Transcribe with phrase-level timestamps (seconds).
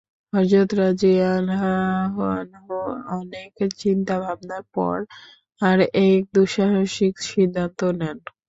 [0.33, 2.75] হযরত Khalid রাযিয়াল্লাহু আনহু
[3.17, 3.51] অনেক
[3.77, 4.95] চিন্তা-ভাবনার পর
[6.07, 8.17] এক দুঃসাহসিক সিদ্ধান্ত নেন।